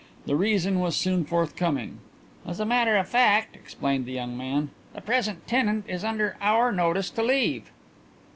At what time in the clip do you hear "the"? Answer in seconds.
0.25-0.35, 4.07-4.11, 4.95-5.01